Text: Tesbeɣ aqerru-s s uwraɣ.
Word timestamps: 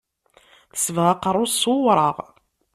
Tesbeɣ 0.71 1.07
aqerru-s 1.13 1.55
s 1.61 1.63
uwraɣ. 1.73 2.17